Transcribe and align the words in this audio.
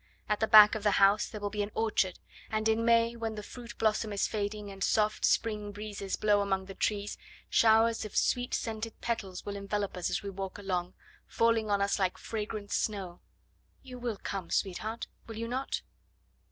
At 0.27 0.39
the 0.39 0.47
back 0.47 0.73
of 0.73 0.81
the 0.81 0.93
house 0.97 1.27
there 1.29 1.39
will 1.39 1.51
be 1.51 1.61
an 1.61 1.69
orchard, 1.75 2.17
and 2.49 2.67
in 2.67 2.83
May, 2.83 3.15
when 3.15 3.35
the 3.35 3.43
fruit 3.43 3.77
blossom 3.77 4.11
is 4.11 4.25
fading 4.25 4.71
and 4.71 4.83
soft 4.83 5.23
spring 5.23 5.71
breezes 5.71 6.15
blow 6.15 6.41
among 6.41 6.65
the 6.65 6.73
trees, 6.73 7.19
showers 7.51 8.03
of 8.03 8.15
sweet 8.17 8.55
scented 8.55 8.99
petals 9.01 9.45
will 9.45 9.55
envelop 9.55 9.95
us 9.95 10.09
as 10.09 10.23
we 10.23 10.31
walk 10.31 10.57
along, 10.57 10.95
falling 11.27 11.69
on 11.69 11.83
us 11.83 11.99
like 11.99 12.17
fragrant 12.17 12.71
snow. 12.71 13.19
You 13.83 13.99
will 13.99 14.17
come, 14.17 14.49
sweetheart, 14.49 15.05
will 15.27 15.37
you 15.37 15.47
not?" 15.47 15.83